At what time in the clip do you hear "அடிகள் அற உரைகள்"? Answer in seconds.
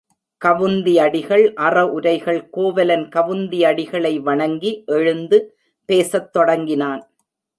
0.97-2.49